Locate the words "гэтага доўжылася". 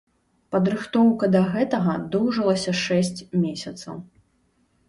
1.53-2.73